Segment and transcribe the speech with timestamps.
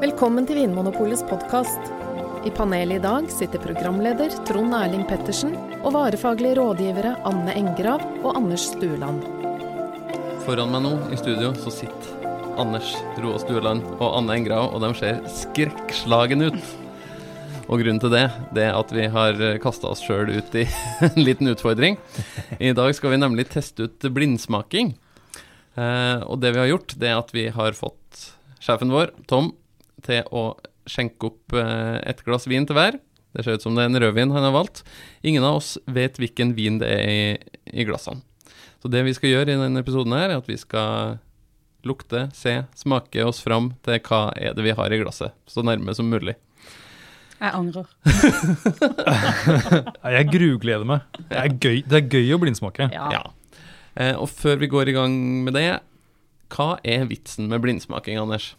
[0.00, 1.90] Velkommen til Vinmonopolets podkast.
[2.48, 5.52] I panelet i dag sitter programleder Trond Erling Pettersen
[5.82, 9.20] og varefaglige rådgivere Anne Engrav og Anders Stueland.
[10.46, 14.90] Foran meg nå i studio så sitter Anders Roa Stueland og Anne Engrav, og de
[15.02, 16.58] ser skrekkslagen ut.
[17.68, 18.24] Og grunnen til det,
[18.56, 20.64] det er at vi har kasta oss sjøl ut i
[21.10, 22.00] en liten utfordring.
[22.56, 24.94] I dag skal vi nemlig teste ut blindsmaking.
[25.76, 28.30] Eh, og det vi har gjort, det er at vi har fått
[28.64, 29.52] sjefen vår, Tom,
[30.04, 30.50] til å
[30.90, 32.98] skjenke opp eh, et glass vin til hver.
[33.30, 34.82] Det ser ut som det er en rødvin han har valgt.
[35.22, 37.24] Ingen av oss vet hvilken vin det er i,
[37.82, 38.24] i glassene.
[38.80, 41.18] Så det vi skal gjøre i denne episoden her, er at vi skal
[41.86, 45.36] lukte, se, smake oss fram til hva er det vi har i glasset.
[45.48, 46.36] Så nærme som mulig.
[47.40, 47.86] Jeg angrer.
[50.16, 51.20] Jeg grugleder meg.
[51.30, 52.90] Det er gøy, det er gøy å blindsmake.
[52.92, 53.06] Ja.
[53.14, 53.22] Ja.
[53.96, 55.14] Eh, og før vi går i gang
[55.46, 55.70] med det,
[56.52, 58.52] hva er vitsen med blindsmaking, Anders?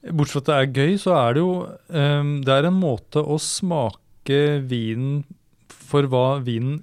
[0.00, 1.50] Bortsett fra at det er gøy, så er det jo
[1.92, 4.38] um, Det er en måte å smake
[4.70, 5.24] vinen
[5.68, 6.78] for hva vinen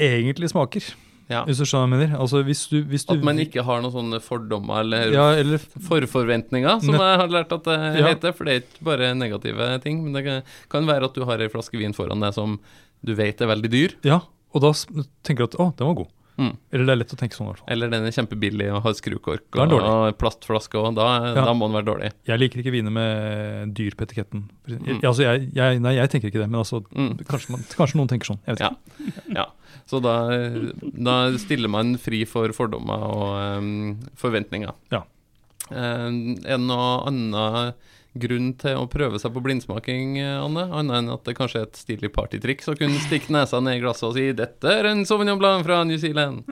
[0.00, 0.82] egentlig smaker.
[1.30, 1.44] Ja.
[1.46, 2.14] Hvis du skjønner hva jeg mener.
[2.18, 5.62] Altså hvis du, hvis du At man ikke har noen sånne fordommer eller Ja, eller
[5.86, 8.08] forforventninger, som jeg har lært at det Ja.
[8.08, 8.34] heter.
[8.34, 10.02] For det er ikke bare negative ting.
[10.02, 12.58] Men det kan, kan være at du har ei flaske vin foran deg som
[13.06, 13.94] du vet er veldig dyr.
[14.02, 14.20] Ja,
[14.52, 14.72] og da
[15.22, 16.10] tenker du at å, den var god.
[16.40, 16.54] Mm.
[16.72, 17.68] Eller det er lett å tenke sånn i hvert fall.
[17.74, 20.94] Eller den er kjempebillig og har skrukork og, og plastflaske òg.
[20.96, 21.44] Da, Ja.
[21.44, 22.10] da må den være dårlig.
[22.24, 24.46] Jeg liker ikke viner med dyr på etiketten.
[24.66, 25.00] Jeg, Mm.
[25.04, 27.18] altså jeg, jeg, nei, jeg tenker ikke det, men altså, Mm.
[27.28, 28.40] kanskje, man, kanskje noen tenker sånn.
[28.46, 28.70] Jeg vet Ja.
[28.70, 29.34] ikke.
[29.36, 29.46] Ja.
[29.86, 30.14] Så da,
[31.04, 34.72] da stiller man fri for fordommer og um, forventninger.
[34.90, 35.02] Ja.
[35.70, 37.74] Um, er det noe annen
[38.18, 40.64] grunn til å prøve seg på blindsmaking, Anne?
[40.74, 43.82] Annet enn at det kanskje er et stilig partytriks å kunne stikke nesa ned i
[43.84, 46.42] glasset og si 'dette er en Sauvignon Blanc fra New Zealand'?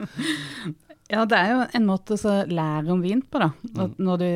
[1.13, 3.51] ja, det er jo en måte å lære om vin på, da.
[3.83, 4.29] At når du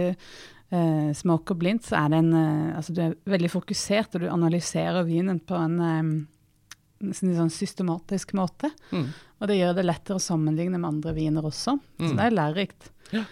[0.74, 4.30] eh, smaker blindt, så er det en eh, Altså du er veldig fokusert, og du
[4.30, 6.04] analyserer vinen på en eh,
[7.04, 8.70] nesten sånn systematisk måte.
[8.92, 9.08] Mm.
[9.40, 11.78] Og det gjør det lettere å sammenligne med andre viner også.
[12.00, 12.16] Så Mm.
[12.18, 12.92] det er lærerikt.
[13.12, 13.24] Ja.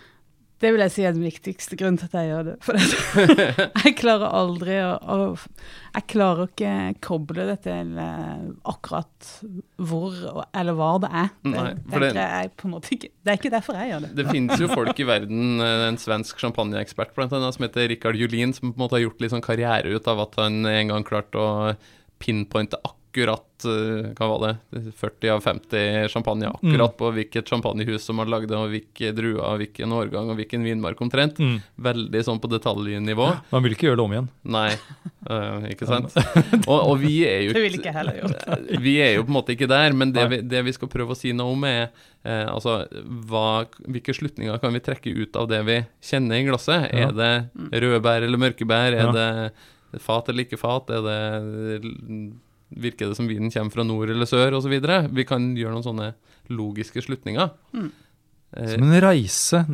[0.62, 2.56] Det vil jeg si er den viktigste grunnen til at jeg gjør det.
[2.62, 5.16] For det, jeg klarer aldri å, å
[5.96, 9.32] Jeg klarer ikke koble det til eh, akkurat
[9.82, 10.14] hvor
[10.54, 11.32] eller hva det er.
[11.42, 12.12] Det, Nei, det-
[12.94, 14.12] ikke Det er ikke derfor jeg gjør det.
[14.22, 18.54] Det finnes jo folk i verden, eh, en svensk champagneekspert bl.a., som heter Rikard Julin,
[18.54, 21.08] som på en måte har gjort litt sånn karriere ut av at han en gang
[21.08, 21.52] klarte å
[22.22, 28.22] pinpointe akkurat eh, hva var det, 40 av 50 champagne, akkurat på hvilket champagnehus som
[28.22, 31.40] har lagd det, og hvilke druer, og hvilken årgang og hvilken vinmark omtrent.
[31.42, 31.58] Mm.
[31.76, 33.28] Veldig sånn på detaljnivå.
[33.52, 34.30] Man vil ikke gjøre det om igjen.
[34.56, 34.70] Nei,
[35.30, 36.16] uh, ikke sant?
[36.72, 38.46] Og, og vi er jo Det ville ikke jeg heller gjort.
[38.86, 41.16] vi er jo på en måte ikke der, men det vi, det vi skal prøve
[41.16, 41.84] å si noe om, er
[42.24, 42.82] eh, altså,
[43.30, 46.88] hva, hvilke slutninger kan vi trekke ut av det vi kjenner i glasset?
[46.94, 47.10] Ja.
[47.10, 48.94] Er det røde bær eller mørke bær?
[48.94, 49.12] Er Ja.
[49.16, 50.90] det fat eller ikke fat?
[50.94, 51.90] Er det,
[52.72, 54.78] virker det som vinen kommer fra nord eller sør, osv.?
[55.12, 56.12] Vi kan gjøre noen sånne
[56.52, 57.52] logiske slutninger.
[57.76, 57.90] Mm.
[58.58, 59.66] Eh, Som en reise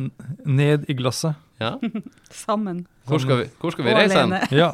[0.46, 1.34] ned i glasset.
[1.58, 1.76] ja.
[2.30, 2.84] Sammen.
[3.08, 4.34] Hvor skal vi, hvor skal vi reise hen?
[4.60, 4.68] Ja.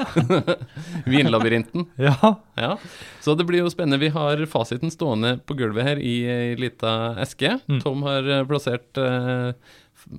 [1.07, 1.87] Vinlabyrinten.
[1.97, 2.34] ja.
[2.59, 2.77] Ja,
[3.23, 4.01] så det blir jo spennende.
[4.03, 7.57] Vi har fasiten stående på gulvet her i ei lita eske.
[7.71, 7.81] Mm.
[7.84, 9.53] Tom har eh, plassert eh,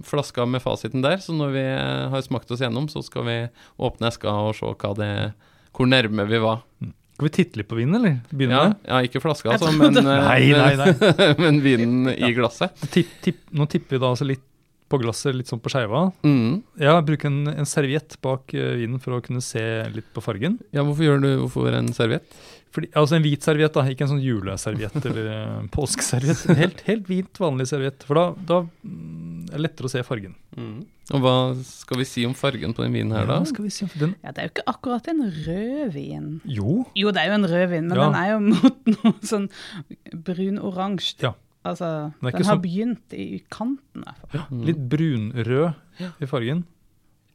[0.07, 3.37] flaska med fasiten der, så når vi eh, har smakt oss gjennom, så skal vi
[3.77, 5.11] åpne eska og se hva det,
[5.75, 6.63] hvor nærme vi var.
[7.15, 8.17] Skal vi titte litt på vinen, eller?
[8.27, 11.29] Begynne Ja, med ja ikke flaska, altså, men, eh, Nei, nei, nei.
[11.45, 12.75] men vinen i glasset.
[12.91, 14.43] Tipp, tipp, nå tipper vi da altså litt
[14.91, 16.09] på glasset, litt sånn på skeiva.
[16.27, 16.59] Mm.
[16.83, 19.63] Ja, bruke en, en serviett bak eh, vinen for å kunne se
[19.95, 20.59] litt på fargen.
[20.75, 22.27] Ja, hvorfor gjør du hvorfor en serviett?
[22.75, 26.43] Fordi, altså en hvit serviett, da, ikke en sånn juleserviett eller uh, påskeserviett.
[26.51, 28.03] En Helt, helt hvit, vanlig serviett.
[28.05, 30.35] For da, da mm, er det lettere å se fargen.
[30.59, 30.83] Mm.
[31.13, 33.35] Og hva skal vi si om fargen på den vinen her, da?
[33.37, 33.85] Ja, skal vi se.
[33.99, 36.41] Den, Ja, det er jo ikke akkurat en rødvin.
[36.45, 38.05] jo, Jo, det er jo en rødvin, men Ja.
[38.09, 39.49] den er jo mot noe sånn
[40.13, 41.21] brun-oransje.
[41.27, 41.33] Ja.
[41.65, 44.03] Altså, Den den har så- begynt i kanten.
[44.33, 45.75] Ja, litt brunrød
[46.21, 46.63] i fargen.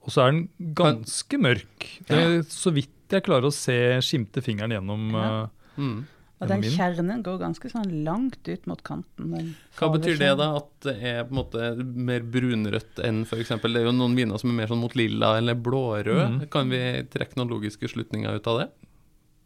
[0.03, 1.87] Og så er den ganske mørk.
[2.07, 5.11] Det er så vidt jeg klarer å se skimte fingeren gjennom.
[5.13, 5.43] Ja.
[5.43, 5.49] eh,
[5.79, 6.05] Mm.
[6.41, 9.33] Og den kjernen går ganske sånn langt ut mot kanten.
[9.35, 11.73] den Hva betyr det da, at det er på en måte
[12.09, 13.53] mer brunrødt enn f.eks.
[13.61, 16.23] Det er jo noen viner som er mer sånn mot lilla eller blårød.
[16.39, 16.39] Mm.
[16.53, 16.81] Kan vi
[17.13, 18.71] trekke noen logiske slutninger ut av det?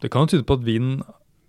[0.03, 1.01] det kan jo tyde på at vinen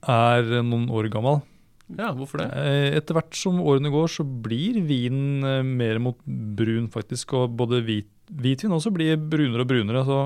[0.07, 1.41] er noen år gammel.
[1.87, 2.49] Ja, hvorfor det?
[2.59, 7.37] Eh, Etter hvert som årene går, så blir vinen eh, mer mot brun, faktisk.
[7.39, 10.03] Og både hvit, hvitvin også blir brunere og brunere.
[10.07, 10.21] så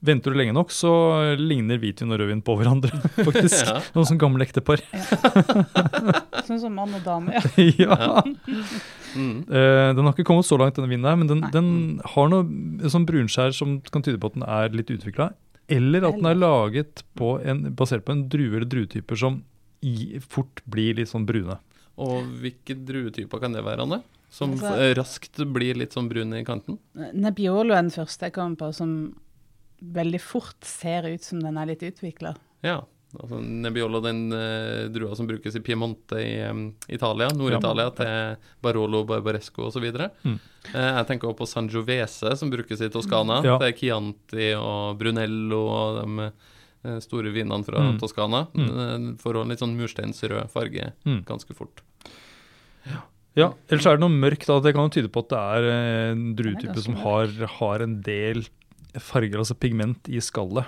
[0.00, 0.90] Venter du lenge nok, så
[1.36, 2.88] ligner hvitvin og rødvin på hverandre,
[3.26, 3.66] faktisk.
[3.68, 3.74] Ja.
[3.92, 4.80] Noen sånn gamle ektepar.
[6.50, 7.36] Sånn som mann og dame,
[7.78, 7.94] ja.
[7.94, 8.22] ja.
[9.14, 9.44] Mm.
[9.44, 11.68] Eh, den har ikke kommet så langt, denne vinen her, men den, den
[12.14, 15.30] har noe sånn brunskjær som kan tyde på at den er litt utvikla.
[15.70, 19.42] Eller at den er laget på en, basert på en drue eller druetyper som
[19.86, 21.60] i, fort blir litt sånn brune.
[22.00, 24.00] Og hvilke druetyper kan det være, Anne?
[24.32, 26.78] Som Altså- raskt blir litt sånn brun i kanten?
[26.96, 28.92] Nebbiolo er den første jeg kommer på som
[29.80, 32.34] veldig fort ser ut som den er litt utvikla.
[32.62, 32.80] Ja.
[33.10, 39.00] Altså Nebbiolo, den uh, drua som brukes i Piemonte i um, Italia, Nord-Italia, til Barolo,
[39.08, 39.82] Barbaresco osv.
[40.22, 40.36] Mm.
[40.70, 43.40] Uh, jeg tenker også på Sangiovese, som brukes i Toskana.
[43.42, 43.56] Ja.
[43.64, 46.28] Til Chianti og Brunello og de
[46.84, 47.98] eh, store vinene fra Mm.
[47.98, 48.44] Toskana.
[48.54, 49.16] Mm.
[49.18, 51.24] Får en litt sånn mursteinsrød farge Mm.
[51.26, 51.82] ganske fort.
[53.38, 54.46] Ja, ellers er det noe mørkt.
[54.46, 55.68] da, Det kan jo tyde på at det er
[56.12, 57.26] en druetype som har,
[57.58, 58.42] har en del
[58.98, 60.64] farger, altså pigment, i skallet.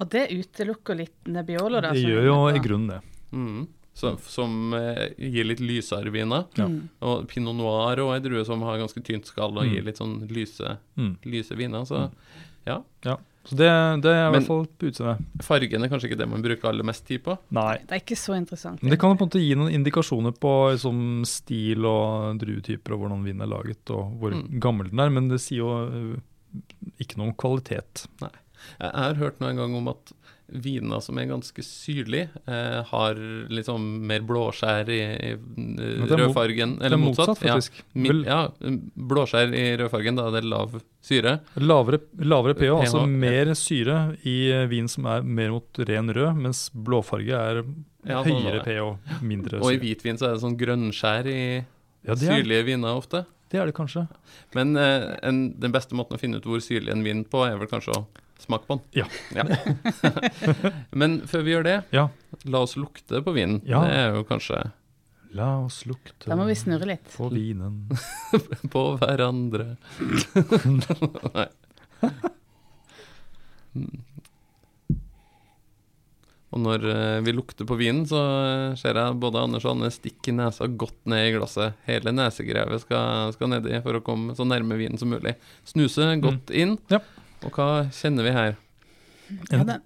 [0.00, 1.92] Og det utelukker litt Nebbiolo, da.
[1.92, 3.00] Det gjør jo er i grunnen det.
[3.32, 3.66] Mm.
[3.94, 6.46] Så, som eh, gir litt lysere viner.
[6.56, 6.66] Ja.
[6.66, 6.88] Mm.
[7.02, 9.74] Og pinot noir og ei drue som har ganske tynt skall og Mm.
[9.74, 11.18] gir litt sånn lyse, Mm.
[11.24, 11.84] lyse viner.
[11.84, 12.10] Så
[12.66, 12.82] ja.
[13.44, 13.66] Så det,
[14.02, 15.18] det er i hvert fall på utseendet.
[15.42, 17.34] Fargen er kanskje ikke det man bruker aller mest tid på.
[17.50, 17.76] Nei.
[17.82, 18.80] Det er ikke så interessant.
[18.82, 23.00] Men det kan på en måte gi noen indikasjoner på liksom, stil og druetyper og
[23.02, 24.60] hvordan vinen er laget og hvor Mm.
[24.62, 26.20] gammel den er, men det sier jo øh,
[27.02, 28.06] ikke noen kvalitet.
[28.20, 28.38] kvalitet.
[28.78, 30.12] Jeg har hørt noen gang om at
[30.52, 33.16] viner som er ganske syrlige, eh, har
[33.48, 36.74] liksom mer blåskjær i, i eh, det rødfargen.
[36.78, 37.30] Det Eller er motsatt.
[37.32, 37.78] motsatt, faktisk.
[37.80, 38.40] Ja, min, ja,
[39.08, 41.38] blåskjær i rødfargen, da er det lav syre.
[41.56, 43.96] lavere, lavere pH, altså mer syre
[44.28, 47.62] i eh, vin som er mer mot ren rød, mens blåfarge er
[48.04, 48.66] Ja, høyere det.
[48.76, 51.40] pH, mindre Og i hvitvin så er det sånn grønnskjær i
[52.04, 53.24] Ja, er, syrlige viner ofte.
[53.52, 54.06] Det er det kanskje.
[54.56, 57.58] Men eh, en, den beste måten å finne ut hvor syrlig en vin på, er
[57.60, 58.04] vel kanskje å
[58.42, 59.04] smake på den.
[59.36, 59.44] Ja.
[60.98, 62.08] Men før vi gjør det, Ja.
[62.48, 63.60] la oss lukte på vinen.
[63.68, 63.84] Ja.
[63.86, 64.64] Det er jo kanskje
[65.32, 67.06] La oss lukte Da må vi snurre litt.
[67.16, 67.86] på vinen.
[68.74, 69.76] på hverandre.
[71.36, 71.46] Nei.
[76.52, 76.56] Mm.
[76.56, 79.88] Og når eh, vi lukter på vinen, så eh, ser jeg både Anders og Anne
[79.92, 81.78] stikke nesa godt ned i glasset.
[81.88, 85.34] Hele nesegrevet skal, skal nedi for å komme så nærme vinen som mulig.
[85.64, 86.76] Snuse godt inn.
[86.92, 87.00] Ja.
[87.42, 88.60] Og hva kjenner vi her?
[89.50, 89.80] Ja, det...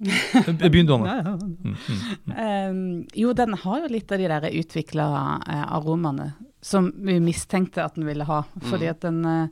[0.00, 1.06] Begynn du, Anne.
[1.06, 1.32] Ja, ja.
[1.36, 1.76] Mm, mm,
[2.24, 2.70] mm.
[2.70, 5.06] Um, jo, den har jo litt av de der utvikla
[5.44, 6.32] uh, aromaene
[6.64, 8.42] som vi mistenkte at den ville ha.
[8.64, 8.90] Fordi Mm.
[8.90, 9.48] at den uh,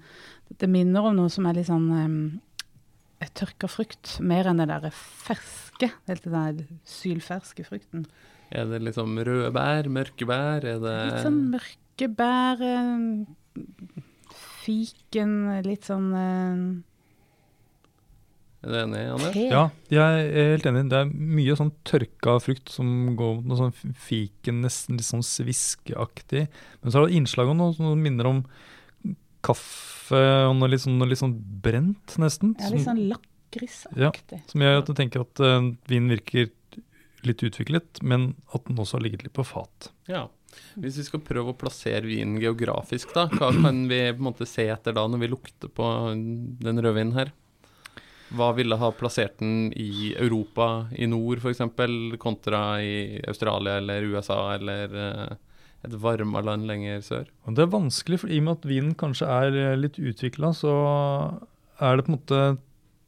[0.58, 2.20] Det minner om noe som er litt sånn um,
[3.26, 5.90] tørka frukt, mer enn det der ferske.
[6.08, 8.06] Helt den der sylferske frukten.
[8.54, 10.64] Er det liksom røde bær, mørke bær?
[10.64, 13.26] Er det Litt sånn mørke bær, um,
[14.64, 15.34] fiken,
[15.66, 16.62] litt sånn uh,
[18.64, 19.36] Er du enig, Anders?
[19.36, 20.86] Ja, jeg er helt enig.
[20.92, 25.26] Det er mye sånn tørka frukt som går mot noe sånn fiken, nesten litt sånn
[25.26, 26.48] sviskeaktig.
[26.80, 28.42] Men så er det innslag av noe som minner om
[29.44, 32.54] kaffe og noe litt sånn, noe litt sånn brent, nesten.
[32.58, 34.40] Ja, litt som, sånn lakrisaktig.
[34.50, 36.50] som gjør at du tenker at uh, vinen virker
[37.26, 39.90] litt utviklet, men at den også har ligget litt på fat.
[40.10, 40.28] Ja.
[40.80, 44.48] Hvis vi skal prøve å plassere vinen geografisk, da, hva kan vi på en måte
[44.48, 47.34] se etter da, når vi lukter på den rødvinen her?
[48.36, 51.62] Hva ville ha plassert den i Europa, i nord f.eks.,
[52.20, 55.36] kontra i Australia eller USA eller eh,
[55.86, 57.28] et varma land lenger sør?
[57.46, 60.52] Og det er vanskelig, for i og med at vinen kanskje er eh, litt utvikla,
[60.56, 60.72] så
[61.78, 62.42] er det på en måte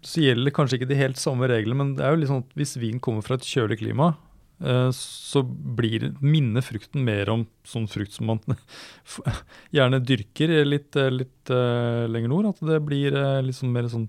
[0.06, 2.54] så gjelder kanskje ikke de helt samme reglene, men det er jo litt sånn at
[2.56, 4.14] hvis vin kommer fra et kjølig klima,
[4.64, 8.40] eh, så blir minner frukten mer om sånn frukt som man
[9.76, 12.52] gjerne dyrker litt, eh, litt lenger nord.
[12.54, 14.08] At det blir litt sånn mer sånn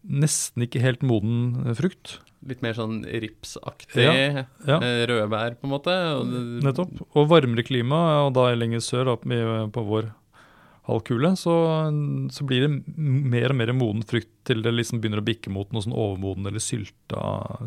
[0.00, 2.18] nesten ikke helt moden frukt.
[2.48, 4.76] Litt mer sånn ripsaktig Ja, ja.
[4.80, 5.92] eh, røde bær, på en måte.
[6.16, 7.02] Og det- Nettopp.
[7.14, 10.08] Og varmere klima, og da lenger sør opp på vår
[10.88, 11.54] halvkule, så,
[12.32, 15.70] så blir det mer og mer moden frukt til det liksom begynner å bikke mot
[15.70, 17.20] noe sånn overmoden eller sylta,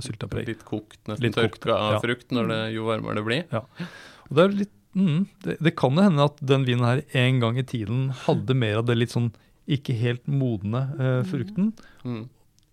[0.04, 0.50] sylta preg.
[0.50, 2.00] Litt kokt, nesten Litt kokt, tørka ja.
[2.04, 3.46] frukt når det, jo varmere det blir.
[3.54, 7.40] Og det, er litt, mm, det, det kan jo hende at den vinen her en
[7.46, 9.32] gang i tiden hadde mer av det litt sånn
[9.70, 11.70] ikke helt modne eh, frukten.
[12.04, 12.26] Mm.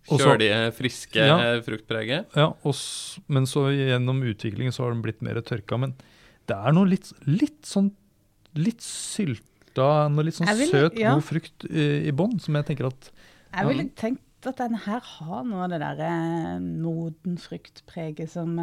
[0.08, 1.60] Kjølige, friske Ja.
[1.62, 2.26] fruktpreget.
[2.36, 2.74] Ja, og,
[3.28, 5.78] men så gjennom utviklingen så har den blitt mer tørka.
[5.78, 5.94] Men
[6.48, 7.92] det er noe litt, litt sånn
[8.58, 11.14] litt sylta, noe litt sånn vil- søt, ja.
[11.14, 13.10] god frukt i, i bånn, som jeg tenker at
[13.52, 18.56] Jeg ville tenkt at den her har noe av det der eh, moden fruktpreget som,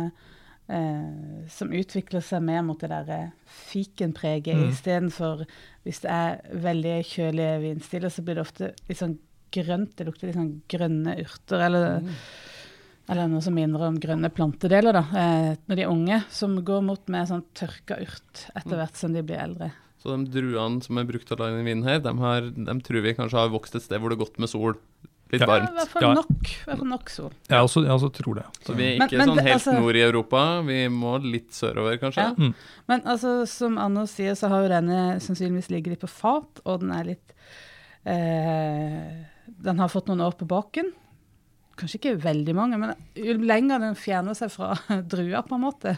[0.68, 3.30] Uh, eh, som utvikler seg mer mot det der eh,
[3.70, 4.70] fikenpreget Mm.
[4.74, 5.46] istedenfor
[5.86, 9.18] hvis det er veldig kjølige vinstiler, så blir det ofte litt sånn
[9.52, 9.96] grønt.
[9.96, 12.14] Det lukter litt sånn grønne urter, eller, Mm.
[13.10, 15.04] eller noe som minner om grønne plantedeler, da.
[15.16, 18.78] Eh, når de er unge, som går mot med sånn tørka urt etter Mm.
[18.82, 19.72] hvert som de blir eldre.
[20.04, 22.82] Så de druene som er brukt til å lage den vinen her, de, har, de
[22.82, 24.76] tror vi kanskje har vokst et sted hvor det er godt med sol.
[25.30, 25.48] Litt Ja.
[25.48, 25.76] Ja, I varmt.
[25.76, 27.32] hvert fall nok, i hvert fall nok sol.
[27.50, 28.46] Jeg også, jeg også tror det.
[28.64, 30.62] Så vi er ikke men sånn helt altså- nord i Europa.
[30.66, 32.16] Vi må litt sørover, kanskje.
[32.24, 32.34] Ja.
[32.34, 32.54] Mm.
[32.88, 36.80] Men altså, som Anno sier, så har jo denne sannsynligvis ligget litt på fat, og
[36.80, 37.34] den er litt
[38.06, 40.94] eh, Den har fått noen år på baken.
[41.78, 44.72] Kanskje ikke veldig mange, men jo lenger den fjerner seg fra
[45.12, 45.92] drua, på en måte,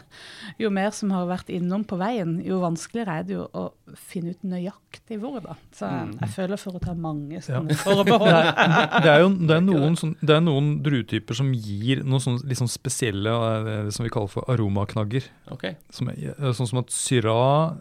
[0.60, 3.62] jo mer som har vært innom på veien, jo vanskeligere er det jo å
[3.96, 5.54] finne ut nøyaktig hvor, da.
[5.72, 6.10] Så Mm.
[6.20, 7.40] jeg føler for å ta mange Ja.
[7.46, 8.28] sånne forbehold.
[9.06, 12.36] Det er jo det er noen, sånn, det er noen druetyper som gir noen sånn,
[12.60, 15.30] sånn spesielle eh, det som vi kaller for aromaknagger.
[15.56, 15.78] Okay.
[15.88, 17.38] Som, er- eh, sånn som at syra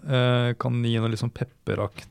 [0.07, 2.07] eh, kan gi noe litt sånn pepperaktig,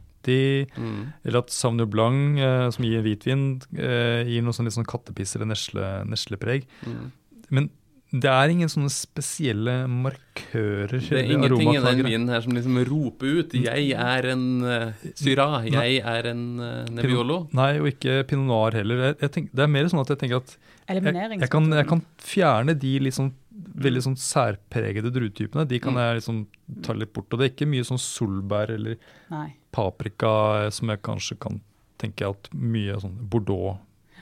[0.77, 1.01] Mm.
[1.25, 5.37] eller at sauvignon blanc, eh, som gir hvitvin, eh, gir noe sånn litt sånn kattepiss
[5.37, 6.69] eller nesle, neslepreg.
[6.87, 7.11] Mm.
[7.51, 7.71] Men
[8.09, 10.95] det er ingen sånne spesielle markører.
[10.97, 14.93] Det er ingenting i den vinen her som liksom roper ut 'jeg er en uh,
[15.13, 17.53] Syra', 'jeg er en uh, Nebbiolo'.
[17.53, 18.97] Nei, og ikke pinot noir heller.
[19.09, 20.57] Jeg, jeg tenker, det er mer sånn at jeg tenker at
[20.89, 23.35] jeg, jeg, kan, jeg kan fjerne de litt sånn
[23.75, 25.67] veldig sånn særpregede druetypene.
[25.69, 25.99] De kan Mm.
[25.99, 26.47] jeg liksom
[26.83, 27.33] ta litt bort.
[27.33, 28.97] Og det er ikke mye sånn solbær eller
[29.31, 29.55] Nei.
[29.73, 31.61] paprika eh, som jeg kanskje kan
[31.99, 33.79] tenke at mye sånn Bordeaux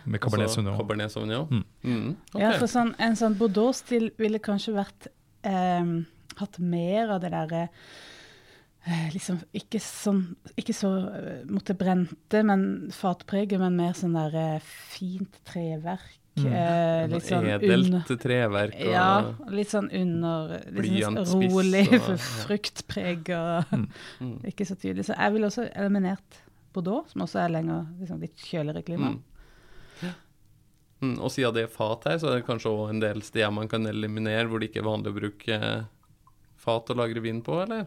[0.06, 0.76] med Cabernet Altså Sauvignon.
[0.78, 1.48] Cabernet Sauvignon.
[1.50, 1.64] Mm.
[1.84, 2.16] Mm.
[2.34, 2.40] Okay.
[2.42, 5.08] Ja, for sånn, en sånn Bordeaux-stil ville kanskje vært
[5.44, 6.02] eh,
[6.36, 7.68] Hatt mer av det derre
[8.86, 14.12] eh, liksom ikke sånn Ikke så eh, mot det brente, men fatpreget, men mer sånn
[14.14, 16.18] der eh, fint treverk.
[16.36, 16.48] Mm.
[16.52, 19.06] Eh, litt sånn Edelt treverk og Ja,
[19.56, 24.34] litt sånn under Litt sånn rolig og- fruktpreg og mm.
[24.52, 25.06] ikke så tydelig.
[25.08, 26.42] Så jeg ville også eliminert
[26.76, 29.14] Bordeaux, som også er lenger liksom litt kjøligere klima.
[29.14, 29.24] Mm.
[31.00, 33.52] Mm, og siden det er fat her, så er det kanskje òg en del steder
[33.52, 35.82] man kan eliminere hvor det ikke er vanlig å bruke eh,
[36.60, 37.84] fat å lagre vin på, eller?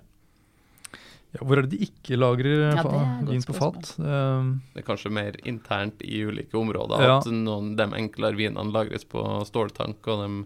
[1.35, 3.91] Ja, hvor er det de ikke lagrer Ja, er et godt vin på fat?
[4.01, 7.17] Um, Det er kanskje mer internt i ulike områder Ja.
[7.19, 10.45] at noen de enklere vinene lagres på ståltank, og de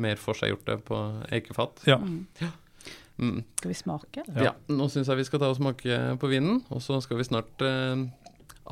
[0.00, 0.98] mer forseggjorte på
[1.30, 1.84] eikefat.
[1.86, 1.98] ja.
[1.98, 2.26] Mm.
[3.20, 3.42] Mm.
[3.60, 4.22] Skal vi smake?
[4.26, 4.40] eller?
[4.40, 4.44] Ja.
[4.50, 4.52] Ja.
[4.72, 7.60] nå syns jeg vi skal ta og smake på vinen, og så skal vi snart
[7.60, 8.06] eh,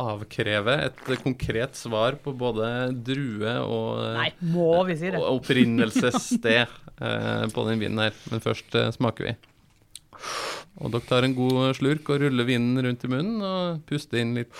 [0.00, 2.70] avkreve et konkret svar på både
[3.04, 5.20] drue og, eh, Nei, må vi si det?
[5.20, 8.16] og opprinnelsessted eh, på den vinen her.
[8.30, 9.36] Men først eh, smaker vi.
[10.80, 14.34] Og dere tar en god slurk og ruller vinen rundt i munnen og puster inn
[14.38, 14.52] litt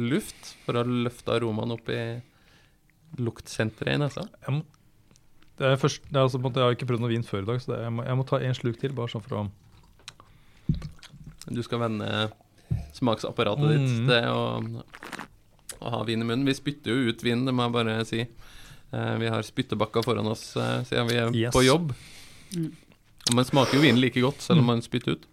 [0.00, 2.00] luft for å løfte aromaen opp i
[3.22, 4.24] luktsenteret i nesa.
[4.46, 4.62] Jeg, må,
[5.60, 7.62] det er først, det er altså, jeg har ikke prøvd noe vin før i dag,
[7.62, 8.92] så det, jeg, må, jeg må ta en slurk til.
[8.96, 9.46] bare sånn for å...
[11.48, 12.08] Du skal vende
[12.98, 14.08] smaksapparatet ditt Mm.
[14.10, 14.42] til å,
[15.80, 16.44] å ha vin i munnen.
[16.48, 18.20] Vi spytter jo ut vin, det må jeg bare si.
[18.92, 21.54] Eh, vi har spyttebakker foran oss eh, siden vi er Yes.
[21.54, 21.94] på jobb.
[22.56, 22.68] Mm.
[23.34, 24.66] Man smaker jo vinen like godt selv om Mm.
[24.66, 25.26] man spytter ut.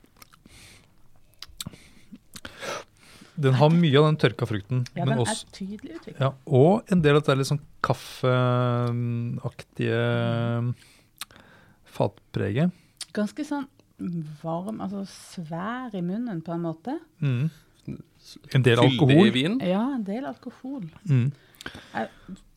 [3.37, 6.19] Den har mye av den tørka frukten, Ja, men den også, er tydelig utviklet.
[6.21, 9.43] ja, og en del av det er litt sånn kaffeaktige
[11.85, 12.71] fatpreget.
[13.15, 13.67] Ganske sånn
[14.43, 16.97] varm, altså svær i munnen på en måte.
[17.21, 17.49] Mm.
[18.55, 19.31] En del Fyldig alkohol.
[19.31, 19.59] vin.
[19.59, 20.89] Ja, en del alkohol.
[21.07, 21.31] Mm.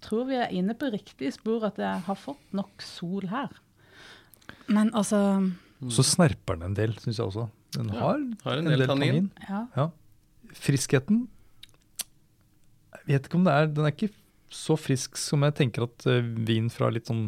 [0.00, 3.48] Tror vi er inne på riktig spor at jeg har fått nok sol her.
[4.68, 5.18] Men altså
[5.88, 7.48] Så snerper den en del, syns jeg også.
[7.76, 9.30] Den Ja, har, har en del tannin.
[9.48, 9.88] ja.
[10.56, 11.26] Friskheten
[12.96, 14.10] Jeg vet ikke om det er Den er ikke
[14.48, 17.26] så frisk som jeg tenker at eh, vin fra litt sånn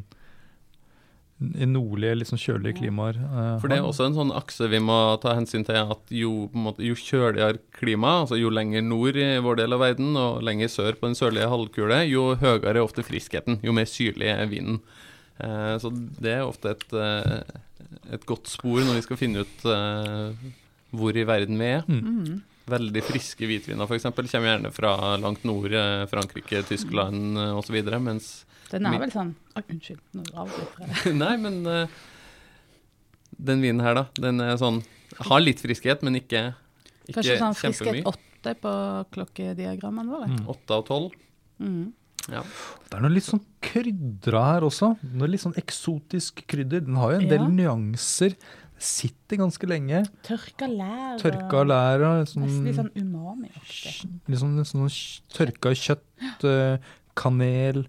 [1.40, 4.80] i nordlige, litt sånn kjølige klimaer eh, For det er også en sånn akse vi
[4.84, 8.84] må ta hensyn til at jo, på en måte, jo kjøligere klima, altså jo lenger
[8.84, 12.74] nord i vår del av verden og lenger sør på den sørlige halvkule, jo høyere
[12.74, 14.80] er ofte friskheten, jo mer syrlig er vinen.
[15.40, 17.40] Eh, så det er ofte et, eh,
[18.16, 20.46] et godt spor når vi skal finne ut eh,
[20.96, 21.84] hvor i verden vi er.
[21.88, 22.40] Mm.
[22.70, 24.06] Veldig friske hvitviner f.eks.
[24.12, 25.74] kommer gjerne fra langt nord,
[26.10, 28.30] Frankrike, Tyskland osv., mens
[28.70, 30.02] Den er vel sånn Oi, unnskyld.
[30.14, 31.14] Nå avbryter jeg.
[31.22, 31.62] Nei, men
[33.40, 34.04] den vinen her, da.
[34.18, 34.82] Den er sånn
[35.26, 36.50] Har litt friskhet, men ikke,
[37.08, 38.74] ikke Kanskje sånn friskhet åtte på
[39.16, 40.30] klokkediagrammene våre.
[40.30, 40.44] Mm.
[40.52, 41.16] Av tolv.
[41.58, 41.90] Mm.
[42.28, 42.42] Ja.
[42.90, 44.92] Det er noe litt sånn krydra her også.
[45.14, 46.84] Noe litt sånn eksotisk krydder.
[46.84, 47.48] Den har jo en del Ja.
[47.48, 48.36] nyanser.
[48.80, 50.04] Sitter ganske lenge.
[50.24, 51.18] Tørka lær.
[51.20, 54.10] Tørka lær og Nesten litt sånn, sånn umami-aktig.
[54.28, 54.88] litt sånn, sånn
[55.36, 56.78] tørka kjøtt, eh,
[57.14, 57.86] kanel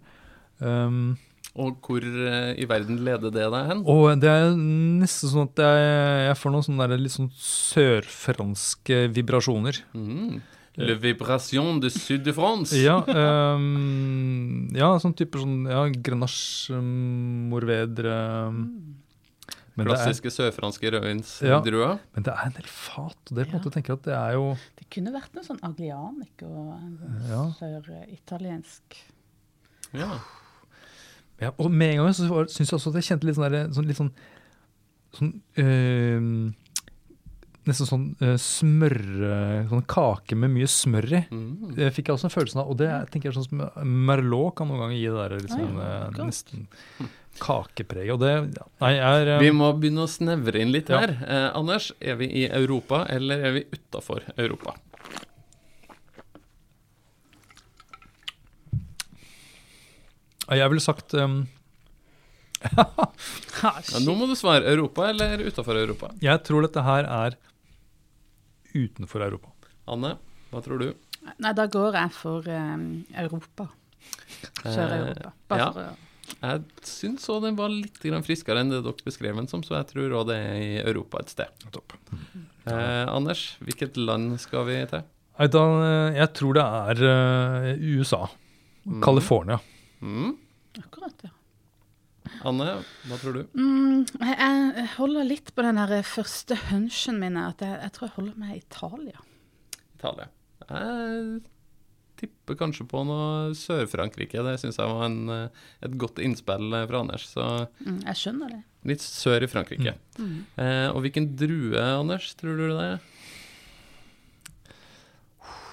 [0.59, 1.17] um,
[1.55, 3.83] Og hvor eh, i verden leder det deg hen?
[3.85, 9.01] Og det er nesten sånn at jeg, jeg får noen sånne der litt sånn sørfranske
[9.13, 9.81] vibrasjoner.
[9.95, 10.41] Mm.
[10.79, 12.71] Le vibration de sud de France.
[12.79, 13.01] Ja,
[13.55, 18.13] um, ja sånn type sånn ja, grenache, um, morvedre
[18.47, 18.61] um,
[19.75, 21.99] Men det, er, Klassiske sørfranske rødvinsdruer.
[22.15, 23.59] men det er en del fat, og det på en Ja.
[23.59, 24.45] måte tenker jeg at det er jo
[24.79, 26.79] Det kunne vært noe sånn aglianic og
[27.27, 27.43] Ja.
[27.59, 28.97] sør-italiensk
[29.93, 30.09] Ja.
[31.41, 33.67] ja, Og med en gang så syns jeg også at jeg kjente litt sånn, der,
[33.75, 34.11] sånn, litt sånn,
[35.19, 36.53] sånn øh,
[37.69, 38.95] Nesten sånn uh, smør
[39.69, 41.19] Sånn kake med mye smør i.
[41.29, 41.75] Mm.
[41.77, 42.69] Det fikk jeg også en følelse av.
[42.73, 45.77] Og det er- tenker jeg sånn som Merlot kan noen ganger gi det der liksom,
[45.77, 46.25] Ah, ja, akkurat.
[46.31, 46.67] nesten
[47.39, 48.13] kakepreget.
[48.13, 50.99] Og det ja, Nei, er Vi må begynne å snevre inn litt Ja.
[51.05, 51.09] her.
[51.21, 54.73] Eh, Anders, er vi i Europa, eller er vi utafor Europa?
[60.51, 61.45] Jeg ville sagt um,
[62.61, 63.71] Ja,
[64.03, 66.11] nå må du svare Europa eller utafor Europa.
[66.21, 67.37] Jeg tror dette her er
[68.73, 69.53] utenfor Europa.
[69.91, 70.15] Anne,
[70.51, 70.91] hva tror du?
[71.41, 73.67] Nei, da går jeg for um, Europa.
[74.63, 75.33] Sør-Europa.
[75.51, 75.69] Bare ja.
[75.75, 76.07] for å
[76.41, 79.89] Jeg syns òg den var litt friskere enn det dere beskrev den som, så jeg
[79.91, 81.65] tror òg det er i Europa et sted.
[81.73, 81.97] Topp.
[82.65, 85.03] Eh, Anders, hvilket land skal vi til?
[85.41, 88.25] Nei, da, øh, jeg tror det er uh, USA.
[88.85, 89.01] Mm.
[89.01, 89.57] California.
[90.01, 90.35] Mm.
[90.81, 91.31] Akkurat, ja.
[92.49, 92.67] Anne,
[93.07, 93.41] hva tror du?
[93.53, 94.35] Mm, jeg,
[94.77, 97.37] jeg holder litt på den der første hunchen min.
[97.37, 99.21] At jeg, jeg tror jeg holder meg i Italia.
[99.97, 100.27] Italia.
[100.71, 101.41] Jeg
[102.21, 104.41] tipper kanskje på noe Sør-Frankrike.
[104.45, 107.25] Det syns jeg var en, eh, et godt innspill eh, fra Anders.
[107.33, 107.45] Så
[107.85, 108.61] Mm, jeg skjønner det.
[108.85, 109.95] litt sør i Frankrike.
[110.17, 110.35] Mm.
[110.57, 112.99] Eh, og hvilken drue, Anders, tror du det er?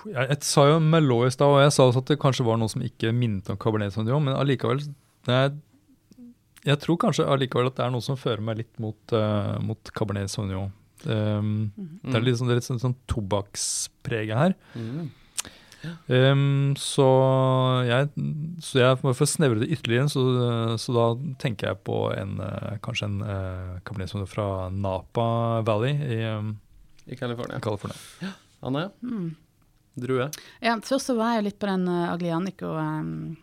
[0.08, 2.56] Jeg, jeg sa jo Merlot i stad, og jeg sa også at det kanskje var
[2.60, 4.80] noe som ikke minnet om Cabernet Sauvignon, men allikevel
[5.28, 5.56] jeg,
[6.68, 9.90] jeg tror kanskje allikevel at det er noe som fører meg litt mot, uh, mot
[9.96, 10.70] Cabernet Sauvignon.
[11.06, 11.70] Um,
[12.02, 14.54] Det er litt sånn, det er litt sånn, sånn tobakkspreget her.
[14.74, 15.08] Mm.
[16.10, 17.04] Um, så,
[17.86, 18.08] jeg,
[18.66, 20.24] så jeg må få snevre det ytterligere, så,
[20.82, 21.04] så da
[21.38, 25.28] tenker jeg på en, eh, kanskje en uh, Cabernet Sauvignon fra Napa
[25.68, 26.56] Valley i um,
[27.06, 27.60] I California.
[27.62, 28.34] California.
[28.66, 29.28] Anne, Mm.
[29.98, 30.26] drue?
[30.62, 32.74] Ja, først så var jeg litt på den uh, Aglianico.
[32.74, 33.36] um,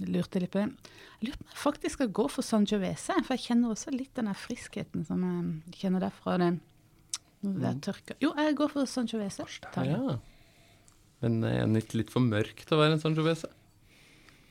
[0.00, 0.92] lurte litt på det.
[1.20, 4.12] Jeg lurer på om jeg faktisk skal gå for Sangiovese, for jeg kjenner også litt
[4.18, 6.36] den der friskheten som jeg kjenner derfra.
[6.42, 6.60] Den,
[7.44, 8.18] det er tørka.
[8.22, 9.46] Jo, jeg går for Sangiovese.
[9.86, 10.18] Ja.
[11.22, 13.50] Men er den ikke litt for mørk til å være en Sangiovese?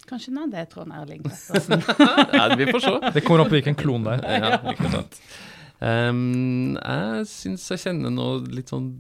[0.10, 1.22] Kanskje det er Trond Erling
[2.36, 2.94] ja, vi får se.
[3.14, 4.44] Det kommer an på hvilken klon det er.
[4.44, 5.20] Ja, ikke sant.
[5.82, 8.92] Um, jeg syns jeg kjenner noe litt sånn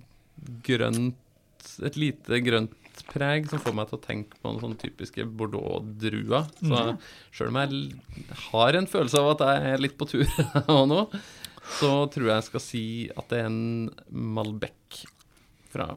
[0.65, 2.71] grønt Et lite grønt
[3.11, 6.47] preg som får meg til å tenke på noen sånne typiske Bordeaux-druer.
[6.61, 6.97] Så Mm.
[7.31, 7.95] sjøl om jeg
[8.51, 10.25] har en følelse av at jeg er litt på tur
[10.67, 11.01] og nå,
[11.79, 12.83] så tror jeg jeg skal si
[13.15, 15.05] at det er en Malbec
[15.71, 15.93] fra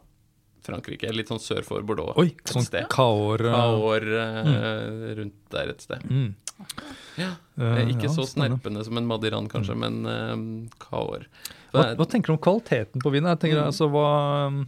[0.64, 1.11] Frankrike.
[1.12, 2.87] Litt sånn sør for Bordeaux Oi, et sånn sted.
[2.88, 6.00] kaor uh, Kaor eh, rundt der et sted.
[6.09, 6.30] mm.
[7.18, 7.33] Ja.
[7.59, 11.26] Eh, Eh, ikke ja, så snerpende som en Madiran, kanskje, men uh, Kaor.
[11.74, 13.28] Hva, hva tenker du om kvaliteten på vinen?
[13.35, 13.66] Jeg tenker Mm.
[13.72, 14.07] altså hva
[14.46, 14.61] um,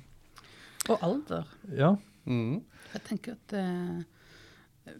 [0.90, 1.44] og alder.
[1.74, 1.94] Ja.
[2.26, 2.62] Mm.
[2.92, 4.02] Jeg tenker at eh,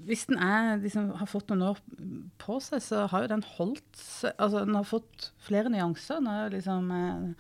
[0.07, 1.79] hvis den er, liksom, har fått noen år
[2.43, 6.19] på seg, så har jo den holdt seg Altså, den har fått flere nyanser.
[6.19, 7.35] Den, er liksom, eh,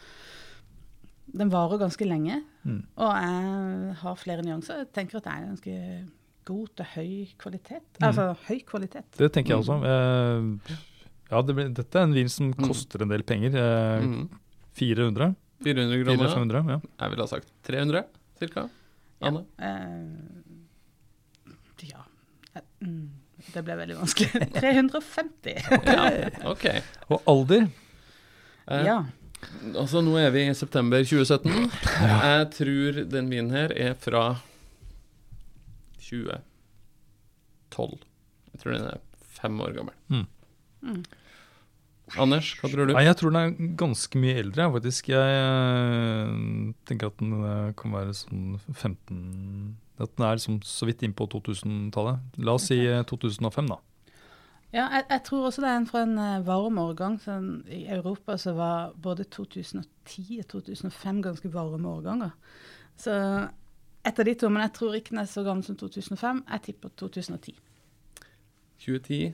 [1.37, 2.83] den varer ganske lenge, Mm.
[2.97, 4.79] og jeg har flere nyanser.
[4.85, 6.09] Jeg tenker at det er ganske
[6.47, 7.83] god til høy kvalitet.
[7.99, 8.07] Mm.
[8.09, 9.11] Altså høy kvalitet.
[9.19, 9.81] Det tenker jeg også.
[9.83, 10.77] Eh,
[11.31, 12.69] ja, det dette er en vin som Mm.
[12.69, 13.55] koster en del penger.
[13.55, 14.29] Eh, Mm.
[14.75, 15.35] 400?
[15.65, 16.29] 400 kroner.
[16.29, 16.69] 400-500?
[16.71, 16.81] Ja.
[17.01, 18.05] Jeg ville ha sagt 300,
[18.39, 18.69] cirka.
[19.25, 19.45] Anne?
[19.59, 20.07] Eh,
[21.91, 22.03] ja.
[22.55, 23.11] Eh, mm,
[23.55, 24.31] det ble veldig vanskelig.
[24.61, 25.55] 350.
[25.87, 26.09] Ja,
[26.51, 26.67] OK.
[27.09, 27.69] Og alder?
[28.67, 28.99] Eh, ja.
[29.77, 31.71] Altså, nå er vi i september 2017.
[32.03, 34.25] Jeg tror den vinen her er fra
[36.01, 36.41] 2012.
[38.53, 38.99] Jeg tror den er
[39.37, 39.95] fem år gammel.
[40.09, 40.27] Mm.
[40.83, 41.03] Mm.
[42.15, 42.95] Anders, hva tror du?
[42.95, 45.09] Nei, jeg tror den er ganske mye eldre, faktisk.
[45.11, 46.37] Jeg eh,
[46.87, 51.27] tenker at den eh, kan være sånn 15 At den er liksom så vidt innpå
[51.35, 52.23] 2000-tallet.
[52.47, 53.81] La oss si eh, 2005, da.
[54.71, 56.17] Ja, jeg, jeg tror også det er en fra en
[56.47, 57.19] varm årgang.
[57.23, 62.35] Sånn, I Europa så var både 2010 og 2005 ganske varme årganger.
[63.03, 63.15] Så
[64.07, 66.45] et av de to, men jeg tror ikke den er så gammel som 2005.
[66.53, 67.57] Jeg tipper 2010.
[68.87, 69.33] 2010,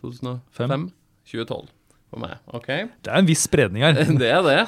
[0.00, 0.92] 2005,
[1.28, 1.75] 2012
[2.10, 2.38] for meg.
[2.54, 2.68] OK?
[3.02, 3.96] Det er en viss spredning her.
[4.20, 4.60] Det er det.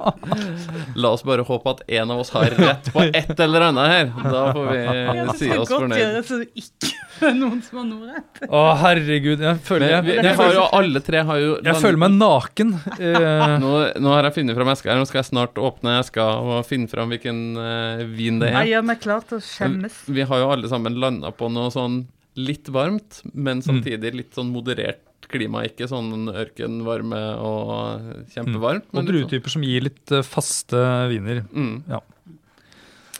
[1.00, 4.10] La oss bare håpe at en av oss har rett på et eller annet her.
[4.20, 6.20] Da får vi si oss fornøyd.
[6.28, 6.92] så det ikke
[7.30, 8.44] er noen som har noe rett.
[8.46, 9.42] Å, herregud.
[9.46, 12.16] Jeg føler, Men jeg, vi jeg, har jo alle tre har jo jeg føler meg
[12.20, 12.76] naken.
[13.00, 15.00] Eh, nå, nå har jeg funnet fram eska her.
[15.02, 18.72] Nå skal jeg snart åpne eska og finne fram hvilken uh, vin det Jeg er.
[18.76, 20.00] gjør meg klar til å skjemmes.
[20.08, 22.02] Vi har jo alle sammen landa på noe sånn
[22.40, 28.88] litt varmt, men samtidig litt sånn moderert klima, ikke sånn ørkenvarme og kjempevarmt.
[28.90, 30.80] Og men sånn- druetyper som gir litt eh, faste
[31.12, 31.42] viner.
[31.54, 31.82] Mm.
[31.88, 32.00] Ja.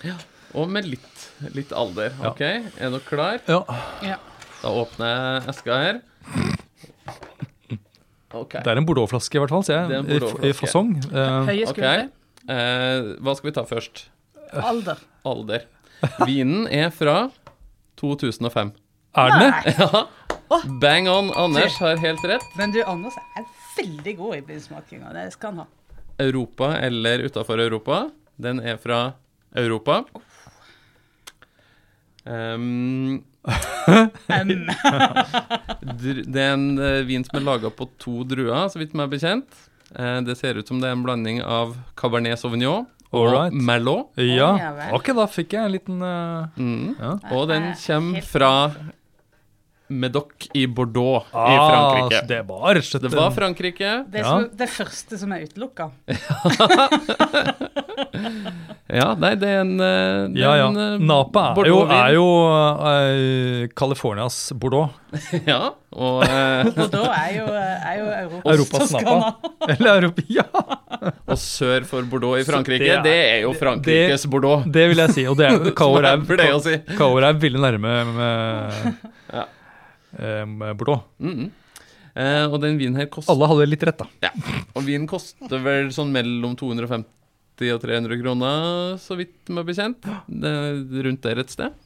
[0.04, 0.14] Ja,
[0.54, 2.10] Og med litt, litt alder.
[2.22, 2.30] Ja.
[2.32, 3.40] OK, er dere klar?
[3.46, 3.60] Ja.
[4.02, 4.16] Ja.
[4.62, 6.00] Da åpner jeg eska her.
[8.30, 8.62] Okay.
[8.62, 10.22] Det er en Bordeaux-flaske i hvert fall, ser er en jeg.
[10.46, 10.92] I, fasong.
[11.10, 12.08] Eh, Høye skuldre.
[12.50, 14.04] Eh, hva skal vi ta først?
[14.54, 15.00] Alder.
[15.26, 15.64] Alder.
[16.26, 17.16] Vinen er fra
[18.00, 18.70] 2005.
[19.18, 19.74] er den det?
[19.82, 20.04] Ja.
[20.80, 21.30] Bang on.
[21.36, 22.46] Anders har helt rett.
[22.58, 25.12] Men du, Anders er veldig god i bilsmakinga.
[25.14, 25.66] Det skal han ha.
[26.20, 28.02] Europa eller utafor Europa.
[28.36, 29.12] Den er fra
[29.56, 30.02] Europa.
[32.24, 33.22] Um,
[34.28, 34.48] Em.
[35.96, 39.12] det er en eh, vin som er laga på to druer, så vidt meg er
[39.14, 39.60] bekjent.
[39.96, 43.56] Eh, det ser ut som det er en blanding av Cabernet Sauvignon og Alright.
[43.56, 44.12] Merlot.
[44.20, 44.52] Ja.
[44.94, 46.94] Ok, da fikk jeg en liten uh, Mm.
[47.00, 47.16] ja.
[47.34, 48.52] Og den kommer fra
[49.90, 52.26] Medoc i Bordeaux i Ah, Frankrike.
[52.28, 53.90] det var Det var Frankrike.
[54.10, 54.30] Det er Ja.
[54.30, 55.90] som det første som er utelukka.
[58.90, 60.66] Ja, nei, det er en, eh, det Ja, er ja.
[60.66, 64.90] en, eh, Napa er jo, er jo uh, Californias Bordeaux.
[65.46, 69.52] Ja, og uh, Bordeaux er jo, er jo Europas, Europas Napa.
[69.76, 70.46] Eller Europa Ja,
[71.30, 74.66] Og sør for Bordeaux i Frankrike, det det er- er, jo det- Frankrikes Bordeaux.
[74.66, 75.26] det vil jeg si.
[75.30, 76.74] Og det er, jo Cahors jeg si.
[76.98, 78.94] er, er veldig nærme med,
[79.32, 79.44] Ja.
[80.18, 81.06] Eh, Bordeaux.
[81.18, 81.50] Mm.
[82.10, 84.28] Eh, og den vinen her koster Alle hadde litt rett, da.
[84.28, 84.32] ja.
[84.74, 90.06] Og vinen koster vel sånn mellom 250 og 300 kroner, så vidt meg bekjent.
[90.26, 91.76] Det, er rundt der et sted.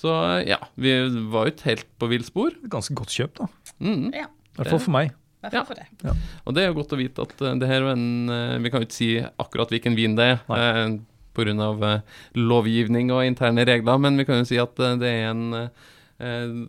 [0.00, 0.94] Så eh, ja, vi
[1.32, 2.56] var jo ikke helt på villspor.
[2.72, 3.50] Ganske godt kjøp, da.
[3.78, 4.10] Mm.
[4.16, 5.16] Ja, I hvert fall for meg.
[5.40, 5.62] Ja.
[5.64, 5.86] for det.
[6.44, 8.72] Og det er jo godt å vite at eh, det her var en eh, Vi
[8.72, 10.98] kan jo ikke si akkurat hvilken vin det er, eh,
[11.36, 11.92] pga.
[12.36, 16.64] Lovgivning og interne regler, men vi kan jo si at det er en eh,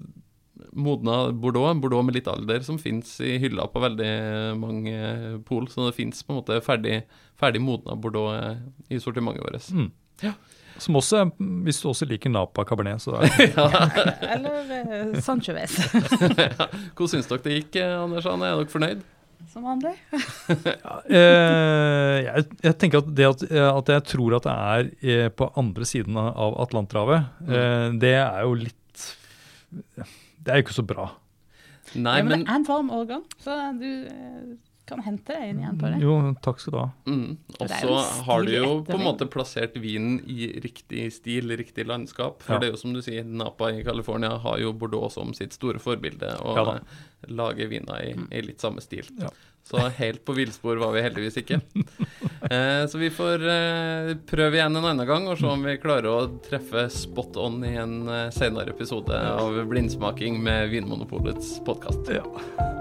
[0.72, 4.14] modna Bordeaux, Bordeaux med litt alder, som fins i hylla på veldig
[4.60, 4.96] mange
[5.48, 5.68] pol.
[5.72, 7.02] Så det fins på en måte ferdig,
[7.40, 8.58] ferdig modna Bordeaux eh,
[8.90, 9.70] i sortimentet vårt.
[9.72, 9.92] Mm.
[10.26, 10.36] Ja.
[10.82, 11.26] Som også,
[11.66, 13.50] hvis du også liker Napa Cabernet, så er det
[14.36, 15.78] Eller uh, Sanchoves,
[16.96, 18.48] Hvordan syns dere det gikk, eh, Anders Anne?
[18.50, 19.10] Er dere fornøyd?
[19.52, 19.94] som vanlig.
[21.12, 25.50] Eh, jeg, jeg tenker at det at, at jeg tror at det er eh, på
[25.60, 29.08] andre siden av Atlanterhavet, eh, det er jo litt
[30.42, 31.08] Det er jo ikke så bra.
[31.96, 34.52] Nei, ja, men, men det er en varm årgang, så du eh,
[34.92, 36.00] kan hente deg inn igjen på det.
[36.04, 36.88] Jo, takk skal du ha.
[37.10, 37.38] Mm.
[37.58, 38.00] Og så
[38.30, 42.44] har du jo på en måte plassert vinen i riktig stil, riktig landskap.
[42.46, 42.60] For Ja.
[42.62, 45.80] det er jo som du sier, Napa i California har jo Bordeaux som sitt store
[45.82, 46.82] forbilde, og Ja
[47.28, 49.06] lager viner i, i litt samme stil.
[49.20, 49.30] Ja.
[49.64, 51.60] Så helt på villspor var vi heldigvis ikke.
[52.50, 56.10] eh, så vi får eh, prøve igjen en annen gang og se om vi klarer
[56.10, 62.10] å treffe spot on i en eh, senere episode av Blindsmaking med Vinmonopolets podkast.
[62.10, 62.81] Ja.